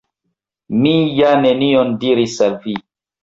[0.85, 2.75] Mi ja nenion diris al vi!